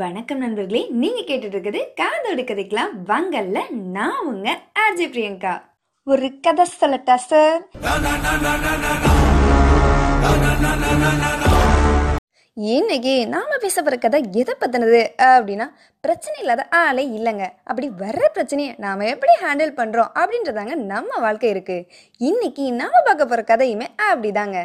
வணக்கம் 0.00 0.38
நண்பர்களே 0.38 0.80
நீங்க 1.00 1.20
கேட்டுட்டு 1.20 1.56
இருக்குது 1.56 1.80
காதோடு 1.94 2.42
கதைக்கலாம். 2.42 2.92
வங்கல்ல 3.08 3.58
நான் 3.96 4.26
உங்க 4.26 4.48
ஆர்ஜே 4.82 5.06
பிரியங்கா. 5.14 5.52
ஒரு 6.04 6.28
கதை 6.40 6.64
சொல்லட்டா 6.80 7.14
சார் 7.14 7.60
இன்னைக்கு 12.54 13.28
நாம 13.28 13.56
பேச 13.60 13.82
போற 13.82 13.96
கதை 13.96 14.20
எதை 14.32 14.54
பத்தினது? 14.60 15.02
அப்படின்னா 15.18 15.66
பிரச்சனை 16.00 16.40
இல்லாத 16.40 16.66
ஆளே 16.70 17.06
இல்லைங்க. 17.08 17.48
அப்படி 17.64 17.88
வர்ற 18.02 18.24
பிரச்சனையை 18.32 18.74
நாம 18.78 19.06
எப்படி 19.14 19.32
ஹேண்டில் 19.42 19.78
பண்றோம் 19.80 20.14
அப்படின்றதாங்க 20.22 20.74
நம்ம 20.92 21.18
வாழ்க்கை 21.26 21.50
இருக்கு. 21.50 21.78
இன்னைக்கு 22.18 22.72
நாம 22.72 23.02
பார்க்க 23.04 23.26
போற 23.26 23.44
கதையுமே 23.46 23.88
அப்படிதாங்க. 24.12 24.58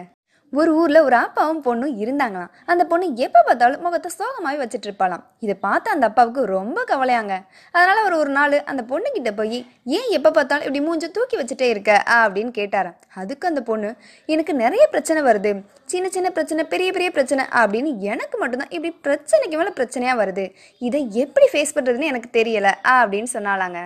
ஒரு 0.54 0.72
ஊரில் 0.82 1.06
ஒரு 1.06 1.16
அப்பாவும் 1.16 1.62
பொண்ணும் 1.66 1.96
இருந்தாங்களாம். 2.04 2.52
அந்த 2.72 2.84
பொண்ணு 2.92 3.06
எப்போ 3.26 3.40
பார்த்தாலும் 3.48 3.82
முகத்தை 3.86 4.10
சோகமாகவே 4.18 4.60
வச்சுட்டு 4.62 4.88
இருப்பாளாம் 4.88 5.24
இதை 5.46 5.56
பார்த்து 5.66 5.88
அந்த 5.94 6.06
அப்பாவுக்கு 6.10 6.42
ரொம்ப 6.54 6.84
கவலையாங்க. 6.92 7.34
அதனால் 7.74 8.02
அவர் 8.04 8.16
ஒரு 8.22 8.32
நாள் 8.38 8.56
அந்த 8.72 8.84
பொண்ணுக்கிட்ட 8.92 9.32
போய் 9.40 9.60
ஏன் 9.98 10.08
எப்போ 10.18 10.32
பார்த்தாலும் 10.38 10.66
இப்படி 10.68 10.84
மூஞ்ச 10.88 11.10
தூக்கி 11.18 11.38
வச்சுட்டே 11.42 11.68
இருக்க? 11.74 11.92
அப்படின்னு 12.20 12.54
கேட்டாராம். 12.60 12.98
அதுக்கு 13.22 13.50
அந்த 13.52 13.64
பொண்ணு 13.72 13.92
எனக்கு 14.26 14.56
நிறைய 14.64 14.86
பிரச்சனை 14.96 15.22
வருது. 15.30 15.54
சின்ன 15.94 16.08
சின்ன 16.16 16.30
பிரச்சனை 16.30 16.66
பெரிய 16.74 16.92
பெரிய 16.92 17.12
பிரச்சனை 17.18 17.46
அப்படின்னு 17.62 17.94
எனக்கு 18.14 18.38
மட்டும்தான் 18.38 18.74
இப்படி 18.78 18.94
பிரச்சனைக்கு 19.08 19.58
மேலே 19.62 19.78
பிரச்சனையாக 19.82 20.22
வருது. 20.24 20.48
இதை 20.90 21.04
எப்படி 21.26 21.48
ஃபேஸ் 21.54 21.78
பண்ணுறதுன்னு 21.78 22.12
எனக்கு 22.14 22.32
தெரியலை 22.40 22.74
அப்படின்னு 22.98 23.32
சொன்னாலாங்க 23.38 23.82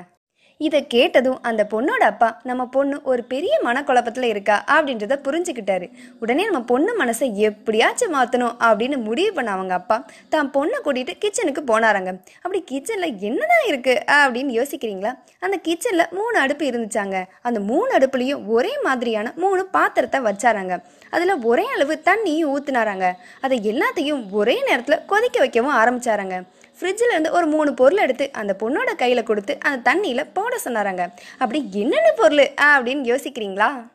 இதை 0.68 0.80
கேட்டதும் 0.94 1.40
அந்த 1.50 1.62
பொண்ணோட 1.72 2.04
அப்பா 2.12 2.28
நம்ம 2.50 2.64
பொண்ணு 2.76 2.96
ஒரு 3.12 3.22
பெரிய 3.32 3.54
மனக்குழப்பத்தில் 3.68 4.28
இருக்கா 4.32 4.56
அப்படின்றத 4.76 5.16
புரிஞ்சுக்கிட்டாரு. 5.28 5.88
உடனே 6.24 6.44
நம்ம 6.50 6.62
பொண்ணு 6.72 6.92
மனசை 7.02 7.28
எப்படியாச்சும் 7.48 8.14
மாற்றணும் 8.16 8.56
அப்படின்னு 8.68 8.98
முடிவு 9.08 9.32
பண்ண 9.38 9.52
அவங்க 9.58 9.74
அப்பா 9.80 9.98
தான் 10.34 10.52
பொண்ணை 10.58 10.80
கூட்டிகிட்டு 10.86 11.16
கிச்சனுக்கு 11.24 11.64
போனாராங்க. 11.72 12.14
அப்படி 12.44 12.62
கிச்சனில் 12.72 13.18
என்னதான் 13.30 13.66
இருக்குது 13.72 14.04
அப்படின்னு 14.20 14.54
யோசிக்கிறீங்களா? 14.60 15.14
அந்த 15.46 15.58
கிச்சனில் 15.68 16.12
மூணு 16.20 16.38
அடுப்பு 16.44 16.66
இருந்துச்சாங்க. 16.72 17.18
அந்த 17.50 17.60
மூணு 17.72 17.92
அடுப்புலையும் 17.98 18.46
ஒரே 18.58 18.74
மாதிரியான 18.88 19.34
மூணு 19.44 19.62
பாத்திரத்தை 19.78 20.22
வச்சாராங்க. 20.30 20.76
அதில் 21.16 21.36
ஒரே 21.52 21.68
அளவு 21.76 21.94
தண்ணியும் 22.10 22.52
ஊற்றுனாராங்க 22.54 23.08
அதை 23.46 23.58
எல்லாத்தையும் 23.72 24.24
ஒரே 24.40 24.58
நேரத்தில் 24.68 25.06
கொதிக்க 25.12 25.38
வைக்கவும் 25.44 25.78
ஆரம்பிச்சாராங்க. 25.82 26.36
ஃப்ரிட்ஜில் 26.82 27.12
இருந்து 27.12 27.32
ஒரு 27.32 27.48
மூணு 27.48 27.74
பொருள் 27.74 27.98
எடுத்து 27.98 28.30
அந்த 28.32 28.56
பொண்ணோட 28.60 28.96
கையில் 28.96 29.24
கொடுத்து 29.24 29.58
அந்த 29.60 29.96
தண்ணியில் 29.96 30.30
போட 30.34 30.60
சொன்னாராங்க. 30.66 31.08
அப்படி 31.38 31.70
என்னென்ன 31.72 32.12
பொருள்? 32.12 32.52
அப்படின்னு 32.62 33.10
யோசிக்கிறீங்களா? 33.12 33.88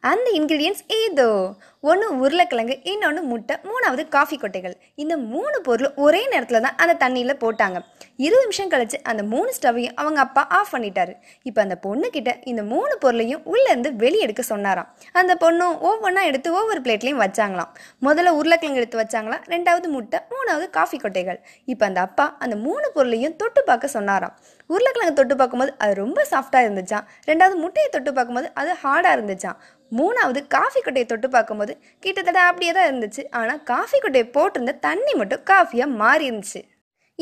அந்த 0.00 0.30
இன்க்ரீடியன்ஸ் 0.34 0.80
ஏதோ. 0.86 1.54
ஒன்று 1.88 2.06
உருளைக்கிழங்கு 2.22 2.74
இன்னொன்று 2.90 3.20
முட்டை 3.28 3.54
மூணாவது 3.68 4.02
காஃபி 4.14 4.36
கொட்டைகள். 4.40 4.74
இந்த 5.02 5.14
மூணு 5.30 5.58
பொருள் 5.68 5.90
ஒரே 6.04 6.20
நேரத்தில் 6.32 6.62
தான் 6.64 6.76
அந்த 6.82 6.94
தண்ணியில் 7.02 7.34
போட்டாங்க. 7.42 7.78
இருபது 8.24 8.42
நிமிஷம் 8.46 8.72
கழிச்சு 8.72 8.98
அந்த 9.10 9.22
மூணு 9.30 9.50
ஸ்டவ்வையும் 9.58 9.96
அவங்க 10.00 10.18
அப்பா 10.26 10.42
ஆஃப் 10.58 10.72
பண்ணிட்டாரு. 10.74 11.14
இப்போ 11.48 11.60
அந்த 11.64 11.76
பொண்ணுக்கிட்ட 11.86 12.34
இந்த 12.52 12.64
மூணு 12.72 12.92
பொருளையும் 13.04 13.46
உள்ளேருந்து 13.52 13.92
வெளியே 14.04 14.26
எடுக்க 14.26 14.44
சொன்னாராம். 14.50 14.90
அந்த 15.22 15.34
பொண்ணும் 15.44 15.74
ஒவ்வொன்றா 15.90 16.24
எடுத்து 16.32 16.52
ஒவ்வொரு 16.60 16.82
பிளேட்லையும் 16.86 17.22
வச்சாங்களாம். 17.24 17.72
முதல்ல 18.08 18.36
உருளைக்கிழங்கு 18.40 18.82
எடுத்து 18.82 19.02
வச்சாங்களாம் 19.02 19.48
ரெண்டாவது 19.54 19.88
முட்டை 19.96 20.20
மூணாவது 20.34 20.68
காஃபி 20.78 21.00
கொட்டைகள். 21.06 21.40
இப்போ 21.74 21.86
அந்த 21.90 22.00
அப்பா 22.08 22.28
அந்த 22.44 22.56
மூணு 22.68 22.86
பொருளையும் 22.98 23.36
தொட்டு 23.42 23.62
பார்க்க 23.72 23.96
சொன்னாராம். 23.96 24.36
உருளைக்கிழங்கு 24.74 25.18
தொட்டு 25.18 25.34
பார்க்கும்போது 25.40 25.74
அது 25.84 25.92
ரொம்ப 26.04 26.20
சாஃப்டாக 26.34 26.66
இருந்துச்சான் 26.66 27.06
ரெண்டாவது 27.32 27.56
முட்டையை 27.64 27.90
தொட்டு 27.98 28.10
பார்க்கும்போது 28.16 28.48
அது 28.60 28.72
ஹார்டாக 28.84 29.16
இருந்துச்சான் 29.18 29.60
மூணாவது 29.98 30.40
காஃபி 30.54 30.80
கொட்டையை 30.80 31.06
தொட்டு 31.12 31.28
பார்க்கும்போது 31.30 31.69
கிட்டத்தட்ட 32.04 32.40
அப்படியே 32.48 32.72
தான் 32.78 32.88
இருந்துச்சு. 32.90 33.24
ஆனால் 33.40 33.62
காஃபி 33.70 34.00
கொட்டையை 34.00 34.26
போட்டிருந்த 34.36 34.74
தண்ணி 34.88 35.14
மட்டும் 35.20 35.46
காஃபியாக 35.52 35.98
மாறி 36.02 36.26
இருந்துச்சு. 36.30 36.62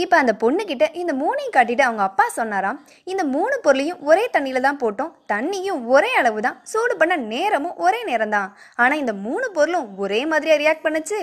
இப்போ 0.02 0.16
அந்த 0.22 0.32
பொண்ணுக்கிட்ட 0.40 0.86
இந்த 1.00 1.12
மூணையும் 1.20 1.54
காட்டிட்டு 1.54 1.84
அவங்க 1.86 2.02
அப்பா 2.08 2.24
சொன்னாராம் 2.36 2.76
இந்த 3.12 3.22
மூணு 3.32 3.54
பொருளையும் 3.64 4.02
ஒரே 4.08 4.24
தண்ணியில் 4.34 4.66
தான் 4.66 4.78
போட்டோம். 4.82 5.10
தண்ணியும் 5.32 5.80
ஒரே 5.94 6.10
அளவு 6.20 6.40
தான். 6.46 6.58
சூடு 6.72 6.94
பண்ண 7.00 7.14
நேரமும் 7.32 7.78
ஒரே 7.86 8.00
நேரம் 8.10 8.34
தான். 8.36 8.50
ஆனால் 8.82 9.00
இந்த 9.02 9.14
மூணு 9.24 9.46
பொருளும் 9.56 9.88
ஒரே 10.04 10.20
மாதிரியாக 10.32 10.60
ரியாக்ட் 10.62 10.86
பண்ணுச்சு. 10.86 11.18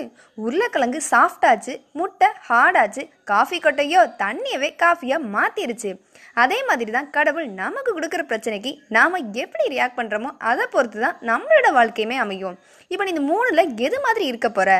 உருளைக்கிழங்கு 0.46 1.00
சாஃப்டாச்சு 1.12 1.76
முட்டை 2.00 2.28
ஹார்டாச்சு 2.48 3.04
காஃபி 3.30 3.58
கொட்டையோ 3.64 4.00
தண்ணியவே 4.22 4.68
காஃபியாக 4.82 5.28
மாற்றிருச்சு 5.34 5.90
அதே 6.42 6.58
மாதிரி 6.68 6.90
தான் 6.96 7.08
கடவுள் 7.16 7.46
நமக்கு 7.60 7.90
கொடுக்குற 7.92 8.22
பிரச்சனைக்கு 8.30 8.70
நாம் 8.96 9.14
எப்படி 9.42 9.64
ரியாக்ட் 9.74 9.98
பண்ணுறோமோ 9.98 10.30
அதை 10.50 10.64
பொறுத்து 10.74 10.98
தான் 11.04 11.16
நம்மளோட 11.30 11.68
வாழ்க்கையுமே 11.76 12.16
அமையும். 12.24 12.56
இப்போ 12.90 13.02
நீ 13.04 13.12
இந்த 13.14 13.22
மூணில் 13.30 13.62
எது 13.86 13.98
மாதிரி 14.06 14.24
இருக்க 14.30 14.48
போகிற 14.58 14.70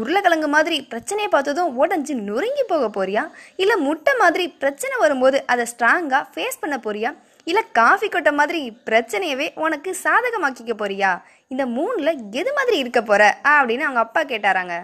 உருளைக்கிழங்கு 0.00 0.48
மாதிரி 0.56 0.78
பிரச்சனையை 0.92 1.28
பார்த்ததும் 1.34 1.76
உடஞ்சி 1.82 2.14
நொறுங்கி 2.28 2.64
போக 2.72 2.88
போறியா? 2.96 3.22
இல்லை 3.62 3.76
முட்டை 3.86 4.14
மாதிரி 4.22 4.46
பிரச்சனை 4.62 4.96
வரும்போது 5.04 5.40
அதை 5.54 5.66
ஸ்ட்ராங்காக 5.72 6.24
ஃபேஸ் 6.34 6.60
பண்ண 6.64 6.78
போறியா? 6.86 7.12
இல்லை 7.50 7.62
காஃபி 7.80 8.08
கொட்டை 8.08 8.32
மாதிரி 8.40 8.62
பிரச்சனையவே 8.90 9.46
உனக்கு 9.66 9.92
சாதகமாக்கிக்க 10.04 10.74
போறியா? 10.82 11.12
இந்த 11.54 11.64
மூணில் 11.76 12.12
எது 12.42 12.50
மாதிரி 12.58 12.76
இருக்க 12.84 13.02
போகிற 13.02 13.22
அப்படின்னு 13.54 13.86
அவங்க 13.88 14.02
அப்பா 14.06 14.22
கேட்டாராங்க. 14.34 14.76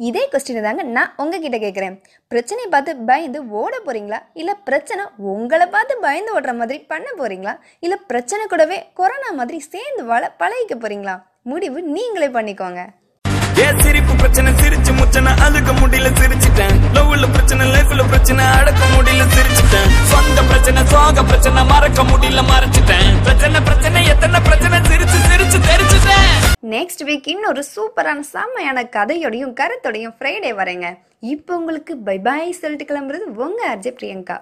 இதே 0.00 0.22
கொஸ்டினை 0.32 0.62
தாங்க 0.62 0.82
நான் 0.90 1.14
உங்ககிட்ட 1.16 1.58
கேட்குறேன் 1.58 1.96
பிரச்சனையை 2.30 2.68
பார்த்து 2.70 2.92
பயந்து 3.04 3.40
ஓட 3.52 3.74
போகிறீங்களா 3.78 4.18
இல்லை 4.34 4.54
பிரச்சனை 4.64 5.02
உங்களை 5.32 5.66
பார்த்து 5.66 5.96
பயந்து 6.00 6.34
ஓடுற 6.34 6.54
மாதிரி 6.56 6.78
பண்ண 6.88 7.08
போகிறீங்களா 7.18 7.54
இல்லை 7.82 7.98
பிரச்சனை 8.06 8.44
கூடவே 8.46 8.78
கொரோனா 8.94 9.30
மாதிரி 9.32 9.60
சேர்ந்து 9.66 10.04
வாழ 10.04 10.30
பழகிக்க 10.38 10.76
போகிறீங்களா 10.76 11.16
முடிவு 11.42 11.78
நீங்களே 11.90 12.28
பண்ணிக்கோங்க. 12.28 12.80
சிரிப்பு 13.80 14.12
பிரச்சனை 14.14 14.50
சிரிச்சு 14.54 14.92
முச்சனை 14.92 15.30
அழுக 15.44 15.70
முடியல 15.72 16.08
சிரிச்சு 16.12 16.49
நெக்ஸ்ட் 26.90 27.08
வீக் 27.08 27.28
இன்னொரு 27.28 27.62
சூப்பரான 27.74 28.20
செம்மையான 28.20 28.82
கதையோடையும் 28.82 29.52
கருத்தோடையும் 29.60 30.14
ஃப்ரைடே 30.16 30.50
வரேங்க. 30.60 30.86
இப்போ 31.20 31.56
உங்களுக்கு 31.56 31.96
பை 31.96 32.18
பாய் 32.18 32.50
சொல்லிட்டு 32.52 32.86
கிளம்புறது 32.90 33.26
உங்க 33.44 33.60
அர்ஜய் 33.68 33.96
பிரியங்கா. 33.98 34.36